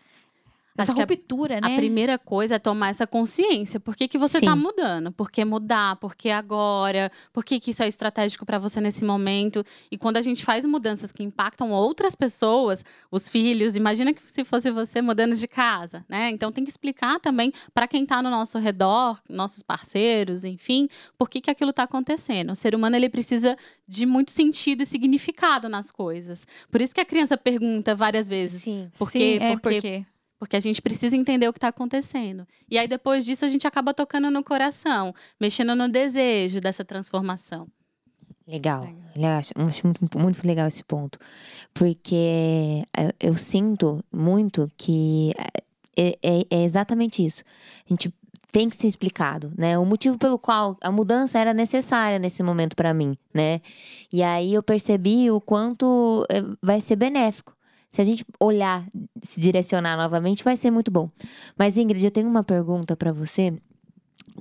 [0.77, 1.75] essa Acho a- ruptura, A né?
[1.75, 3.79] primeira coisa é tomar essa consciência.
[3.79, 4.45] Por que, que você Sim.
[4.45, 5.11] está mudando?
[5.11, 5.97] Por que mudar?
[5.97, 7.11] Por que agora?
[7.31, 9.63] Por que, que isso é estratégico para você nesse momento?
[9.91, 14.43] E quando a gente faz mudanças que impactam outras pessoas, os filhos, imagina que se
[14.43, 16.29] fosse você mudando de casa, né?
[16.31, 21.29] Então tem que explicar também para quem está no nosso redor, nossos parceiros, enfim, por
[21.29, 22.51] que, que aquilo está acontecendo.
[22.51, 23.55] O ser humano ele precisa
[23.87, 26.47] de muito sentido e significado nas coisas.
[26.71, 28.63] Por isso que a criança pergunta várias vezes.
[28.63, 28.89] Sim.
[28.97, 29.39] Por Sim, quê?
[29.41, 30.05] é Por quê?
[30.43, 32.45] Porque a gente precisa entender o que está acontecendo.
[32.69, 37.65] E aí, depois disso, a gente acaba tocando no coração, mexendo no desejo dessa transformação.
[38.45, 38.83] Legal.
[39.15, 41.17] Eu acho, eu acho muito, muito legal esse ponto.
[41.73, 42.83] Porque
[43.21, 45.31] eu, eu sinto muito que
[45.95, 47.41] é, é- é exatamente isso.
[47.85, 48.13] A gente
[48.51, 49.77] tem que ser explicado, né?
[49.79, 53.61] O motivo pelo qual a mudança era necessária nesse momento para mim, né?
[54.11, 57.55] E aí eu percebi o quanto eh, vai ser benéfico.
[57.93, 58.83] Se a gente olhar,
[59.21, 61.11] se direcionar novamente, vai ser muito bom.
[61.55, 63.53] Mas Ingrid, eu tenho uma pergunta para você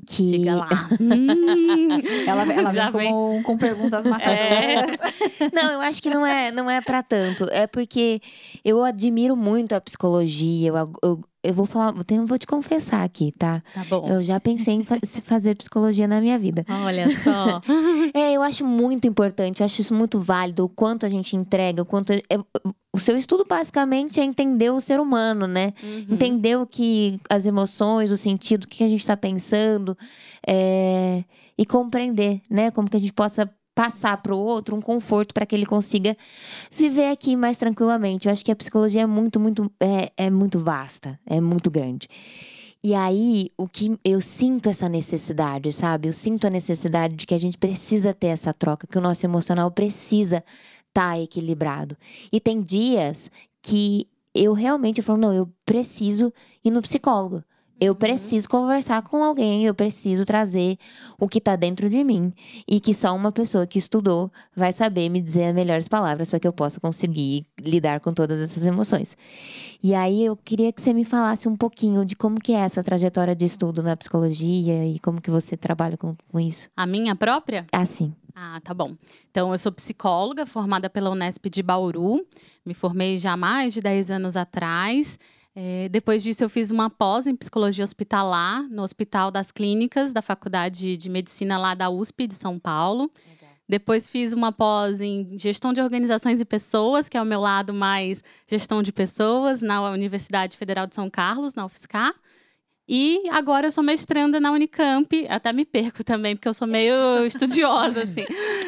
[0.06, 0.68] que Diga lá.
[2.26, 4.98] ela, ela Já vem com, com perguntas matadoras.
[5.52, 7.44] Não, eu acho que não é, não é para tanto.
[7.50, 8.22] É porque
[8.64, 10.68] eu admiro muito a psicologia.
[10.68, 13.62] Eu, eu, eu vou falar, eu vou te confessar aqui, tá?
[13.74, 14.06] Tá bom.
[14.08, 16.64] Eu já pensei em fa- fazer psicologia na minha vida.
[16.68, 17.60] Olha só.
[18.14, 21.82] É, eu acho muito importante, eu acho isso muito válido, o quanto a gente entrega,
[21.82, 22.12] o quanto.
[22.12, 22.22] é-
[22.94, 25.72] o seu estudo basicamente é entender o ser humano, né?
[25.82, 26.06] Uhum.
[26.10, 27.18] Entender o que.
[27.30, 29.96] as emoções, o sentido, o que a gente está pensando.
[30.46, 31.24] é,
[31.56, 32.70] e compreender, né?
[32.70, 36.16] Como que a gente possa passar para o outro um conforto para que ele consiga
[36.70, 38.26] viver aqui mais tranquilamente.
[38.26, 42.08] Eu acho que a psicologia é muito, muito, é, é muito vasta, é muito grande.
[42.84, 46.08] E aí, o que eu sinto essa necessidade, sabe?
[46.08, 49.24] Eu sinto a necessidade de que a gente precisa ter essa troca, que o nosso
[49.24, 50.42] emocional precisa
[50.88, 51.96] estar equilibrado.
[52.32, 53.30] E tem dias
[53.62, 56.32] que eu realmente falo, não, eu preciso
[56.64, 57.44] ir no psicólogo.
[57.84, 60.78] Eu preciso conversar com alguém, eu preciso trazer
[61.18, 62.32] o que tá dentro de mim
[62.64, 66.38] e que só uma pessoa que estudou vai saber me dizer as melhores palavras para
[66.38, 69.16] que eu possa conseguir lidar com todas essas emoções.
[69.82, 72.84] E aí eu queria que você me falasse um pouquinho de como que é essa
[72.84, 76.70] trajetória de estudo na psicologia e como que você trabalha com, com isso.
[76.76, 77.66] A minha própria?
[77.72, 78.14] Assim.
[78.32, 78.92] Ah, tá bom.
[79.28, 82.24] Então, eu sou psicóloga, formada pela Unesp de Bauru.
[82.64, 85.18] Me formei já há mais de 10 anos atrás.
[85.54, 90.22] É, depois disso, eu fiz uma pós em psicologia hospitalar, no Hospital das Clínicas, da
[90.22, 93.10] Faculdade de Medicina lá da USP de São Paulo.
[93.68, 97.72] Depois fiz uma pós em gestão de organizações e pessoas, que é o meu lado
[97.72, 102.12] mais gestão de pessoas, na Universidade Federal de São Carlos, na UFSCar.
[102.88, 106.94] E agora eu sou mestranda na Unicamp, até me perco também, porque eu sou meio
[107.24, 108.26] estudiosa, assim.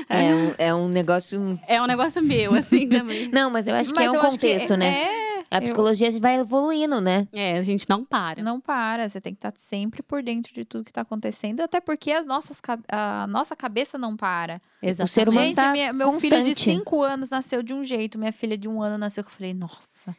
[0.09, 1.61] É um, é um negócio.
[1.67, 3.29] É um negócio meu, assim, também.
[3.29, 4.87] Não, mas eu acho que Mas é um contexto, né?
[4.87, 7.27] É, A psicologia vai evoluindo, né?
[7.33, 8.43] É, a gente não para.
[8.43, 9.09] não para.
[9.09, 12.27] Você tem que estar sempre por dentro de tudo que está acontecendo, até porque as
[12.27, 14.61] nossas, a nossa cabeça não para.
[15.03, 16.61] O ser humano Gente, tá minha- meu filho de constante.
[16.77, 19.55] cinco anos nasceu de um jeito, minha filha de um ano nasceu que eu falei,
[19.55, 20.15] nossa,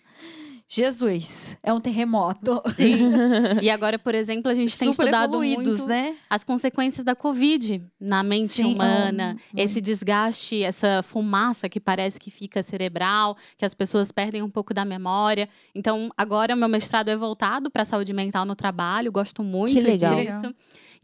[0.67, 2.61] Jesus, é um terremoto.
[2.75, 2.95] Sim.
[3.61, 6.15] E agora, por exemplo, a gente tem Super estudado evoluídos, muito né?
[6.29, 12.19] as consequências da Covid na mente Sim, humana, ah, esse desgaste, essa fumaça que parece
[12.19, 15.47] que fica cerebral, que as pessoas perdem um pouco da memória.
[15.73, 19.73] Então, agora o meu mestrado é voltado para a saúde mental no trabalho, gosto muito
[19.73, 20.15] Que legal.
[20.15, 20.53] disso.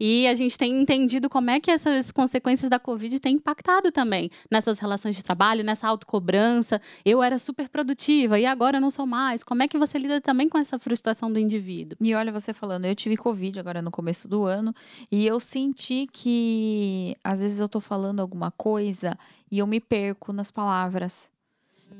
[0.04, 4.32] E a gente tem entendido como é que essas consequências da Covid têm impactado também
[4.50, 6.80] nessas relações de trabalho, nessa autocobrança.
[7.04, 9.44] Eu era super produtiva e agora não sou mais.
[9.44, 11.96] Como é que você lida também com essa frustração do indivíduo?
[12.00, 14.74] E olha você falando, eu tive Covid agora no começo do ano
[15.08, 19.16] e eu senti que às vezes eu tô falando alguma coisa
[19.52, 21.31] e eu me perco nas palavras.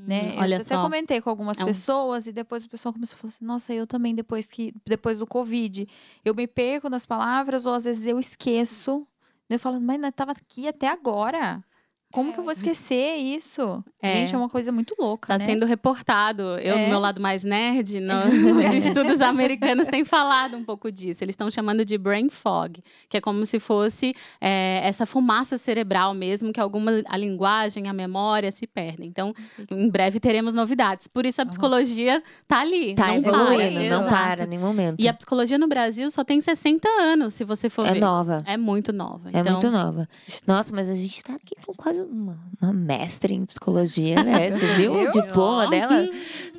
[0.06, 0.34] Né?
[0.38, 0.82] olha eu até só.
[0.82, 3.72] comentei com algumas É um- pessoas e depois o pessoal começou a falar assim: "Nossa,
[3.74, 5.86] eu também depois que depois do Covid,
[6.24, 9.06] eu me perco nas palavras ou às vezes eu esqueço".
[9.50, 11.62] Eu falo: "Mas nós tava aqui até agora.
[12.12, 13.78] Como que eu vou esquecer isso?".
[14.00, 14.12] É.
[14.16, 15.50] Gente, é uma coisa muito louca, Está né?
[15.52, 16.42] sendo reportado.
[16.58, 16.84] Eu, É.
[16.84, 21.24] do meu lado mais nerd, no- nos estudos americanos, têm falado um pouco disso.
[21.24, 26.14] Eles estão chamando de brain fog, que é como se fosse é, essa fumaça cerebral
[26.14, 29.08] mesmo, que alguma a linguagem, a memória se perdem.
[29.08, 29.32] Então,
[29.70, 31.06] em breve teremos novidades.
[31.06, 32.94] Por isso a psicologia tá ali.
[32.94, 33.32] Tá não para.
[33.32, 34.08] evoluindo, não Exato.
[34.08, 34.96] para em nenhum momento.
[35.00, 38.00] E a psicologia no Brasil só tem 60 anos, se você for É ver.
[38.00, 38.42] nova.
[38.46, 39.28] É muito nova.
[39.32, 40.08] É então, muito nova.
[40.46, 44.50] Nossa, mas a gente tá aqui com quase uma, uma mestre em psicologia, né?
[44.56, 46.08] Você viu o diploma dela?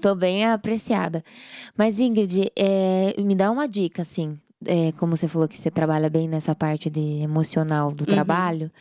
[0.01, 1.23] Tô bem apreciada.
[1.77, 4.38] Mas, Ingrid, é, me dá uma dica, assim.
[4.65, 8.71] é, como você falou que você trabalha bem nessa parte de emocional do trabalho.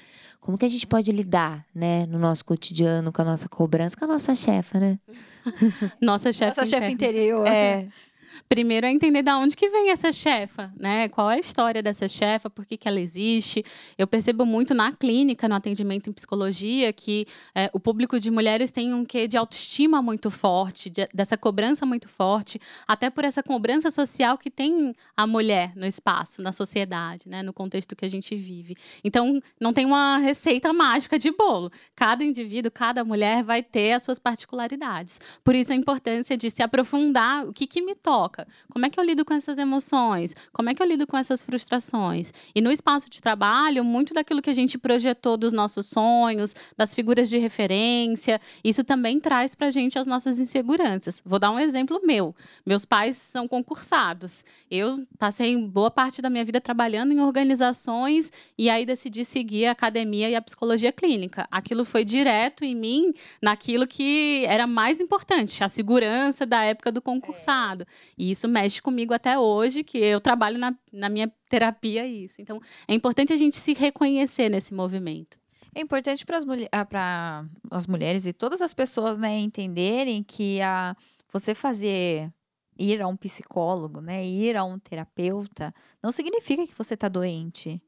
[0.40, 4.04] Como que a gente pode lidar, né, no nosso cotidiano, com a nossa cobrança, com
[4.04, 4.98] a nossa chefa, né?
[6.00, 7.46] Nossa chefe Essa chefe interior.
[7.46, 7.88] É.
[8.48, 11.08] Primeiro é entender da onde que vem essa chefa, né?
[11.08, 13.64] Qual é a história dessa chefa, por que, que ela existe.
[13.98, 18.70] Eu percebo muito na clínica, no atendimento em psicologia, que é, o público de mulheres
[18.70, 23.42] tem um quê de autoestima muito forte, de- dessa cobrança muito forte, até por essa
[23.42, 27.42] cobrança social que tem a mulher no espaço, na sociedade, né?
[27.42, 28.76] No contexto que a gente vive.
[29.02, 31.70] Então, não tem uma receita mágica de bolo.
[31.94, 35.20] Cada indivíduo, cada mulher vai ter as suas particularidades.
[35.42, 38.31] Por isso a importância de se aprofundar o que, que me toca.
[38.70, 40.34] Como é que eu lido com essas emoções?
[40.52, 42.32] Como é que eu lido com essas frustrações?
[42.54, 46.94] E no espaço de trabalho, muito daquilo que a gente projetou dos nossos sonhos, das
[46.94, 51.22] figuras de referência, isso também traz pra gente as nossas inseguranças.
[51.24, 52.34] Vou dar um exemplo meu.
[52.64, 54.44] Meus pais são concursados.
[54.70, 59.72] Eu passei boa parte da minha vida trabalhando em organizações e aí decidi seguir a
[59.72, 61.46] academia e a psicologia clínica.
[61.50, 67.00] Aquilo foi direto em mim naquilo que era mais importante, a segurança da época do
[67.00, 67.86] concursado.
[68.16, 72.40] E isso mexe comigo até hoje, que eu trabalho na, na minha terapia isso.
[72.42, 75.38] Então, é importante a gente se reconhecer nesse movimento.
[75.74, 80.22] É importante para as mulhe- ah, pra as mulheres e todas as pessoas, né, entenderem
[80.22, 80.94] que a,
[81.32, 82.30] você fazer
[82.78, 87.80] ir a um psicólogo, né, ir a um terapeuta, não significa que você está doente.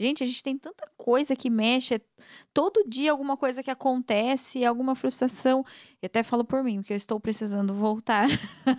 [0.00, 2.00] Gente, a gente tem tanta coisa que mexe, é
[2.54, 5.62] todo dia alguma coisa que acontece, alguma frustração.
[6.00, 8.26] Eu até falo por mim, porque eu estou precisando voltar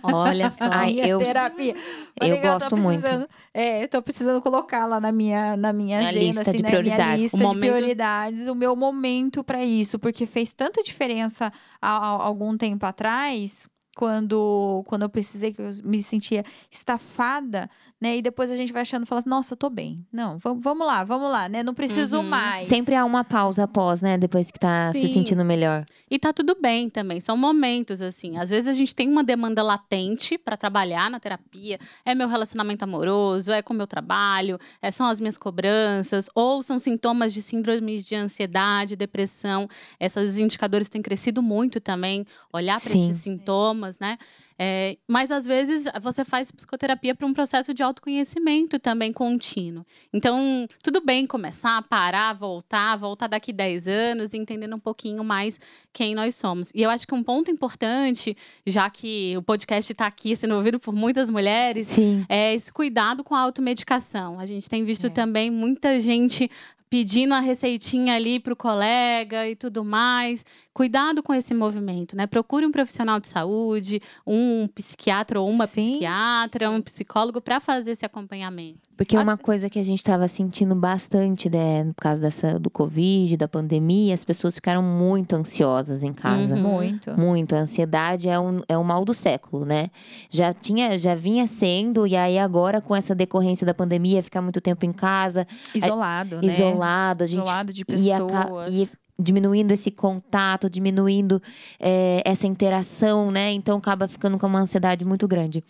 [0.02, 0.64] Olha só.
[0.68, 1.76] Ai, minha eu- terapia.
[2.20, 3.00] eu que gosto muito.
[3.02, 6.56] precisando- É, eu tô precisando colocar lá na minha, na minha Na agenda, lista assim,
[6.56, 7.20] de na minha prioridades.
[7.22, 11.88] lista O de momento- prioridades, o meu momento para isso, porque fez tanta diferença há,
[11.98, 17.68] há algum tempo atrás, quando, quando eu precisei, que eu me sentia estafada,
[18.00, 18.16] né?
[18.16, 20.04] E depois a gente vai achando, fala, nossa, tô bem.
[20.12, 21.62] Não, vamos, lá, vamos lá, né?
[21.62, 22.22] Não preciso Uhum.
[22.28, 22.68] mais.
[22.68, 24.16] Sempre há uma pausa após, né?
[24.18, 25.14] Depois que tá se Sim.
[25.14, 25.84] sentindo melhor.
[26.10, 28.36] E tá tudo bem também, são momentos assim.
[28.38, 31.78] Às vezes a gente tem uma demanda latente para trabalhar na terapia.
[32.04, 36.62] É meu relacionamento amoroso, é com o meu trabalho, é, são as minhas cobranças, ou
[36.62, 39.68] são sintomas de síndromes de ansiedade, depressão.
[39.98, 44.18] Esses indicadores têm crescido muito também, olhar para esses sintomas, né?
[44.58, 49.84] É, mas às vezes você faz psicoterapia para um processo de autoconhecimento também contínuo.
[50.12, 55.58] Então, tudo bem começar, parar, voltar, voltar daqui 10 anos, entendendo um pouquinho mais
[55.92, 56.70] quem nós somos.
[56.74, 60.78] E eu acho que um ponto importante, já que o podcast está aqui sendo ouvido
[60.78, 62.24] por muitas mulheres, Sim.
[62.28, 64.38] é esse cuidado com a automedicação.
[64.38, 65.10] A gente tem visto É.
[65.10, 66.48] também muita gente
[66.88, 70.44] pedindo a receitinha ali para o colega e tudo mais.
[70.74, 72.26] Cuidado com esse movimento, né?
[72.26, 75.90] Procure um profissional de saúde, um psiquiatra ou uma Sim.
[75.90, 78.80] psiquiatra, um psicólogo para fazer esse acompanhamento.
[78.96, 83.36] Porque uma coisa que a gente estava sentindo bastante, né, no caso dessa, do Covid,
[83.36, 86.54] da pandemia, as pessoas ficaram muito ansiosas em casa.
[86.54, 86.60] Uhum.
[86.62, 87.18] Muito.
[87.18, 87.54] Muito.
[87.56, 89.88] A ansiedade é, um, é o mal do século, né?
[90.30, 94.60] Já tinha, já vinha sendo, e aí agora, com essa decorrência da pandemia, ficar muito
[94.60, 96.46] tempo em casa, Isolado, né?
[96.46, 98.70] isolado, a gente Isolado de ia ca- pessoas.
[98.72, 101.40] ia diminuindo esse contato, diminuindo
[101.78, 103.52] é, essa interação, né?
[103.52, 105.62] Então acaba ficando com uma ansiedade muito grande.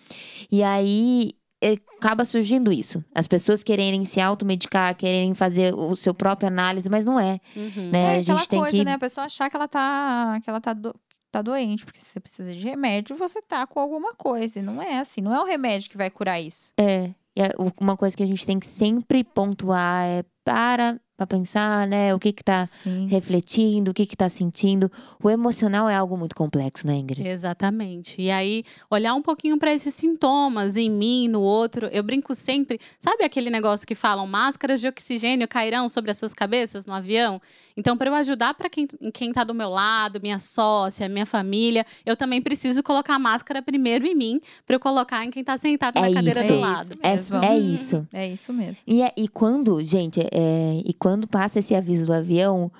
[0.50, 3.05] E aí é, acaba surgindo isso.
[3.14, 7.90] As pessoas quererem se automedicar, quererem fazer o seu próprio análise, mas não é, Uhum.
[7.90, 8.02] né?
[8.14, 8.92] É a aquela gente tem coisa, que né?
[8.94, 10.94] A pessoa achar que ela tá, que ela tá, do-
[11.31, 14.59] tá doente, porque se você precisa de remédio, você tá com alguma coisa.
[14.59, 16.72] E não é assim, não é o remédio que vai curar isso.
[16.78, 17.50] É, e é
[17.81, 22.14] uma coisa que a gente tem que sempre pontuar é para pra pensar, né?
[22.14, 23.06] O que que tá Sim.
[23.06, 24.90] refletindo, o que que tá sentindo.
[25.22, 27.26] O emocional é algo muito complexo, né, Ingrid?
[27.26, 28.20] Exatamente.
[28.20, 31.87] E aí, olhar um pouquinho para esses sintomas em mim, no outro.
[31.87, 36.35] Eu brinco sempre, sabe aquele negócio que falam máscaras de oxigênio cairão sobre as suas
[36.35, 37.40] cabeças no avião?
[37.76, 41.85] Então, para eu ajudar para quem, quem tá do meu lado, minha sócia, minha família,
[42.04, 45.56] eu também preciso colocar a máscara primeiro em mim, para eu colocar em quem tá
[45.56, 46.52] sentado na É cadeira isso.
[46.52, 46.82] do É lado.
[46.82, 46.92] isso.
[47.02, 47.44] É, mesmo.
[47.44, 48.08] é isso.
[48.12, 48.82] É isso mesmo.
[48.87, 52.70] E, é- e quando, gente, é, e quando passa esse aviso do avião,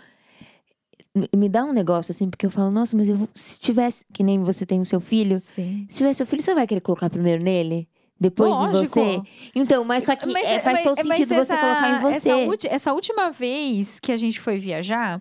[1.15, 4.23] me- me dá um negócio assim, porque eu falo, nossa, mas eu, se tivesse, que
[4.23, 5.87] nem você tem o seu filho, Sim.
[5.89, 7.89] se tivesse seu filho, você não vai querer colocar primeiro nele?
[8.23, 9.01] Depois Lógico.
[9.01, 9.23] em você?
[9.55, 12.01] Então, mas só que Mas- é, faz mas- todo mas sentido você essa- colocar em
[12.01, 12.17] você.
[12.31, 15.21] Essa, ulti- essa última vez que a gente foi viajar,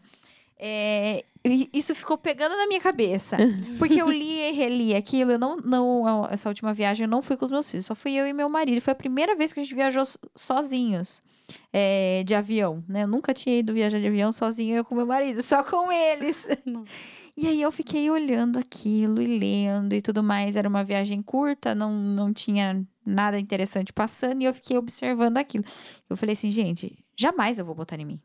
[0.59, 1.23] é,
[1.73, 3.35] isso ficou pegando na minha cabeça.
[3.79, 5.31] Porque eu li e reli aquilo.
[5.31, 8.13] Eu não, não, essa última viagem eu não fui com os meus filhos, só fui
[8.13, 8.79] eu e meu marido.
[8.81, 11.23] Foi a primeira vez que a gente viajou so- sozinhos.
[11.71, 13.03] É, de avião, né?
[13.03, 16.47] Eu nunca tinha ido viajar de avião sozinho, eu com meu marido, só com eles.
[16.65, 16.83] Não.
[17.35, 20.55] E aí eu fiquei olhando aquilo e lendo e tudo mais.
[20.55, 25.65] Era uma viagem curta, não, não tinha nada interessante passando e eu fiquei observando aquilo.
[26.09, 28.21] Eu falei assim, gente, jamais eu vou botar em mim.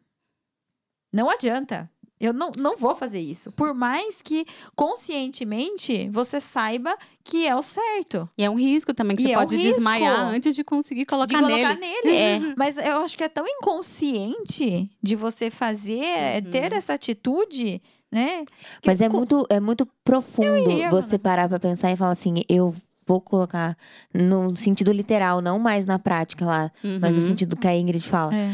[1.12, 1.90] Não adianta.
[2.18, 3.52] Eu não, não vou fazer isso.
[3.52, 8.28] Por mais que conscientemente você saiba que é o certo.
[8.38, 9.74] E é um risco também, que E você é um pode risco.
[9.74, 11.96] desmaiar antes de conseguir colocar, de colocar nele.
[12.04, 12.16] nele.
[12.16, 12.54] É.
[12.56, 16.50] Mas eu acho que é tão inconsciente de você fazer, Uhum.
[16.50, 18.44] ter essa atitude, né?
[18.80, 22.12] que Mas é co- muito, é muito profundo iria, você parar pra pensar e falar
[22.12, 22.74] assim, eu
[23.06, 23.76] vou colocar
[24.12, 27.28] no sentido literal, não mais na prática lá, mas no Uhum.
[27.28, 28.34] sentido que a Ingrid fala.
[28.34, 28.52] É.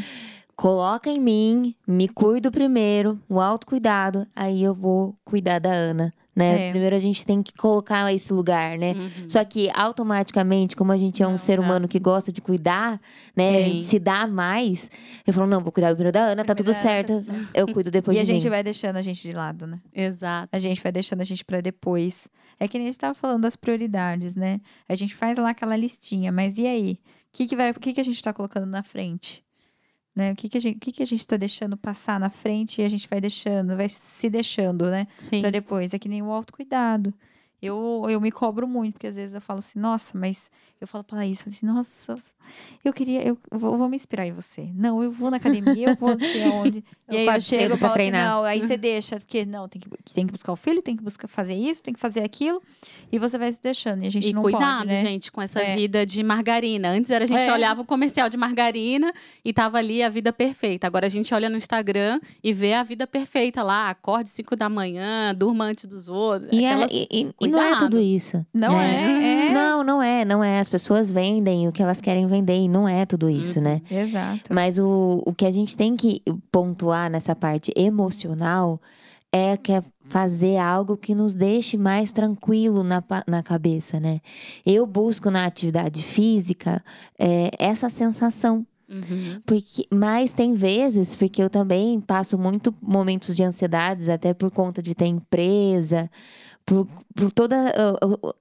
[0.62, 6.68] Coloca em mim, me cuido primeiro, o autocuidado, aí eu vou cuidar da Ana, né?
[6.68, 6.70] É.
[6.70, 8.92] Primeiro a gente tem que colocar esse lugar, né?
[8.92, 9.29] Uhum.
[9.29, 13.01] Só que automaticamente, como a gente é um Não ser humano que gosta de cuidar,
[13.35, 13.48] né?
[13.48, 13.70] A Sim.
[13.70, 14.88] gente se dá mais.
[15.27, 17.09] Eu falo, não, vou cuidar primeiro da Ana, tá tudo tá certo.
[17.18, 17.48] tudo certo.
[17.53, 18.51] Eu cuido depois E a de gente mim.
[18.51, 19.81] vai deixando a gente de lado, né?
[19.92, 20.48] Exato.
[20.53, 22.29] A gente vai deixando a gente pra depois.
[22.61, 24.61] É que nem a gente tava falando das prioridades, né?
[24.88, 26.92] A gente faz lá aquela listinha, mas e aí?
[26.92, 26.98] O
[27.33, 29.42] que, que, vai, o que, que a gente tá colocando na frente?
[30.14, 30.33] Né?
[30.33, 32.83] O, que, que, a gente, o que, que a gente tá deixando passar na frente
[32.83, 35.07] e a gente vai deixando, vai se deixando, né?
[35.40, 35.94] Pra depois.
[35.94, 37.14] É que nem o autocuidado.
[37.62, 41.05] Eu, eu me cobro muito, porque às vezes eu falo assim, nossa, mas eu falo
[41.09, 42.16] eu falo assim, nossa,
[42.85, 44.68] eu queria, eu vou, vou me inspirar em você.
[44.75, 46.85] Não, eu vou na academia, eu vou não sei aonde.
[47.12, 48.31] Eu e aí eu chego e pra falo assim, treinar.
[48.31, 51.03] não, aí você deixa, porque não, tem que, tem que buscar o filho, tem que
[51.03, 52.62] buscar fazer isso, tem que fazer aquilo,
[53.12, 55.03] e você vai se deixando, e a gente E não cuidado, pode, né?
[55.05, 55.77] gente, com essa É.
[55.77, 56.88] vida de margarina.
[56.90, 57.53] Antes era a gente É.
[57.53, 59.12] olhava o comercial de margarina
[59.44, 60.87] e tava ali a vida perfeita.
[60.87, 63.90] Agora a gente olha no Instagram e vê a vida perfeita lá.
[63.90, 66.51] Acorde 5 da manhã, durma antes dos outros.
[66.51, 68.44] E, é- aquelas- e- e- e não é tudo isso.
[68.52, 69.46] Não né?
[69.46, 69.52] é, é.
[69.52, 70.60] Não, não é, não é.
[70.60, 73.64] As pessoas vendem o que elas querem vender e não é tudo isso, Uhum.
[73.64, 73.82] né?
[73.90, 74.52] Exato.
[74.52, 78.80] Mas o, o que a gente tem que pontuar nessa parte emocional
[79.32, 84.20] é que é fazer algo que nos deixe mais tranquilo na, na cabeça, né?
[84.66, 86.84] Eu busco na atividade física
[87.18, 88.66] é, essa sensação.
[88.90, 89.40] Uhum.
[89.46, 94.82] Porque, mas tem vezes, porque eu também passo muito momentos de ansiedades, até por conta
[94.82, 96.10] de ter empresa,
[96.64, 97.57] por, por toda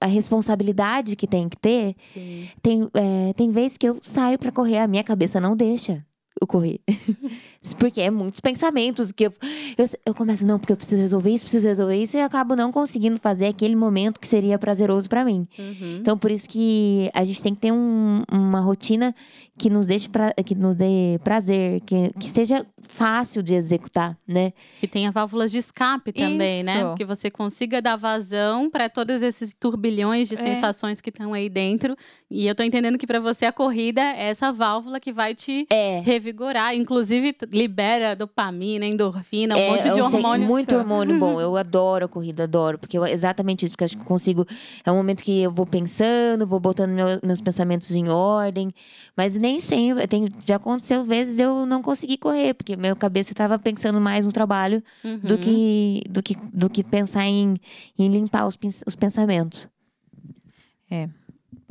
[0.00, 1.94] a, a responsabilidade que tem que ter.
[1.98, 2.48] Sim.
[2.62, 6.04] Tem, é, tem vezes que eu saio pra correr, a minha cabeça não deixa
[6.40, 6.80] eu correr.
[7.78, 9.32] porque é muitos pensamentos que eu,
[9.78, 12.56] eu, eu começo, não, porque eu preciso resolver isso, preciso resolver isso, e eu acabo
[12.56, 15.46] não conseguindo fazer aquele momento que seria prazeroso pra mim.
[15.58, 15.98] Uhum.
[16.00, 19.14] Então, por isso que a gente tem que ter um- uma rotina
[19.58, 24.52] que nos deixe pra, que nos dê prazer, que, que seja fácil de executar, né?
[24.78, 26.76] Que tenha válvulas de escape também, né?
[26.82, 26.94] Isso.
[26.96, 30.38] Que você consiga dar vazão para todos esses turbilhões de É.
[30.38, 31.96] sensações que estão aí dentro.
[32.30, 35.66] E eu tô entendendo que para você a corrida é essa válvula que vai te
[35.70, 36.00] É.
[36.00, 36.74] revigorar.
[36.74, 40.50] Inclusive, libera dopamina, endorfina, um É, monte de eu sei, hormônios.
[40.50, 41.40] muito hormônio bom.
[41.40, 42.78] Eu adoro a corrida, adoro.
[42.78, 44.46] Porque eu, exatamente isso, porque eu acho que consigo.
[44.84, 48.72] É um momento que eu vou pensando, vou botando meu- meus pensamentos em ordem.
[49.16, 50.06] Mas nem sempre.
[50.06, 54.32] Tem, já aconteceu vezes eu não consegui correr, porque minha cabeça estava pensando mais no
[54.32, 55.40] trabalho do, Uhum.
[55.40, 57.56] que, do, que, do que pensar em,
[57.98, 59.68] em limpar os, os pensamentos.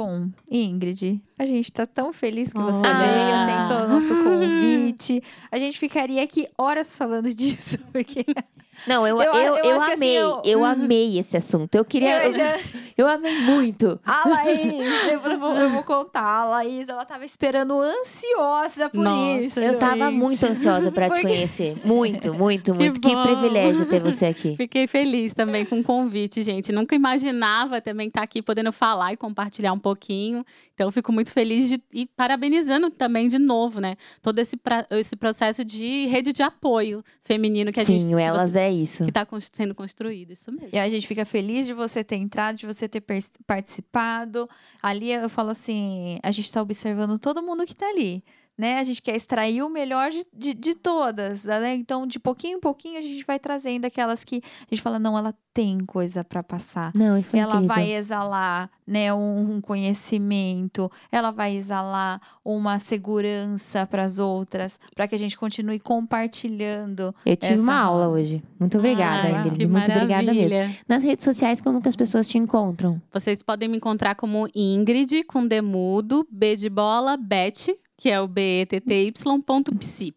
[0.01, 2.97] Bom, Ingrid, a gente tá tão feliz que você Olha.
[2.97, 5.21] veio, aceitou o nosso convite.
[5.51, 8.25] A gente ficaria aqui horas falando disso, porque
[8.87, 10.17] Não, eu, Eu- eu, eu que assim, amei.
[10.17, 11.75] eu- eu amei esse assunto.
[11.75, 12.23] Eu queria.
[12.23, 12.59] Eu Eu, ainda-
[12.97, 13.99] eu amei muito.
[14.03, 19.39] a Laís, eu vou, eu vou contar, a Laís, ela tava esperando ansiosa por Nossa,
[19.41, 19.59] isso.
[19.59, 21.77] Eu tava muito ansiosa pra te Porque- conhecer.
[21.85, 22.99] Muito, muito, muito.
[22.99, 23.21] Que, bom.
[23.23, 24.55] privilégio ter você aqui.
[24.57, 26.71] Fiquei feliz também com o convite, gente.
[26.71, 30.43] Nunca imaginava também estar aqui podendo falar e compartilhar um pouquinho.
[30.73, 33.95] Então, eu fico muito feliz de, e parabenizando também de novo, né?
[34.21, 38.17] Todo esse, pra- esse processo de rede de apoio feminino que a Sim, gente o
[38.19, 39.03] Elas é isso.
[39.03, 40.69] que está sendo construído, isso mesmo.
[40.73, 43.01] E a gente fica feliz de você ter entrado, de você ter
[43.45, 44.49] participado.
[44.81, 48.23] Ali eu falo assim: a gente está observando todo mundo que está ali.
[48.57, 48.79] Né?
[48.79, 51.43] A gente quer extrair o melhor de, de, de todas.
[51.43, 51.75] Né?
[51.75, 55.17] Então, de pouquinho em pouquinho, a gente vai trazendo aquelas que a gente fala: não,
[55.17, 56.91] ela tem coisa para passar.
[56.95, 57.75] Não, e foi ela incrível.
[57.75, 65.07] vai exalar né, um, um conhecimento, ela vai exalar uma segurança para as outras, para
[65.07, 67.13] que a gente continue compartilhando.
[67.25, 68.43] Eu tive essa uma aula hoje.
[68.59, 69.67] Muito obrigada, Ah, Ingrid.
[69.67, 70.75] Muito obrigada mesmo.
[70.87, 73.01] Nas redes sociais, como que as pessoas te encontram?
[73.11, 78.27] Vocês podem me encontrar como Ingrid, com demudo, B de bola, Bet, que é o
[78.27, 79.13] B-E-T-T-Y,
[79.45, 80.11] ponto psi.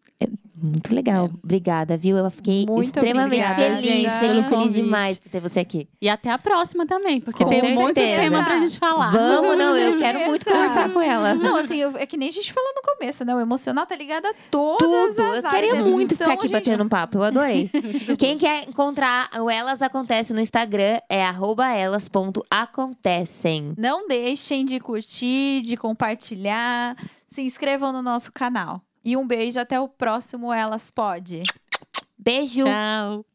[0.57, 1.29] Muito legal.
[1.43, 2.15] Obrigada, viu?
[2.17, 3.81] Eu fiquei Muito extremamente obrigada, feliz,
[4.17, 5.87] feliz, pelo feliz demais por ter você aqui.
[6.01, 8.21] E até a próxima também, porque Com tem muito certeza.
[8.21, 9.11] tema pra gente falar.
[9.11, 11.35] Vamos, não, eu quero muito conversar com ela.
[11.35, 13.35] Não, assim, eu- é que nem a gente falou no começo, né?
[13.35, 15.21] O emocional tá ligado a todas Tudo.
[15.21, 15.51] as Eu áreas.
[15.51, 17.17] queria muito Então, ficar aqui batendo um papo.
[17.19, 17.69] Eu adorei.
[18.17, 23.73] Quem quer encontrar o Elas Acontece no Instagram é arroba elas.acontecem.
[23.77, 26.95] Não deixem de curtir, de compartilhar.
[27.35, 28.81] Se inscrevam no nosso canal.
[29.03, 31.43] E um beijo até o próximo Elas Pode.
[32.17, 32.63] Beijo.
[32.63, 33.25] Tchau.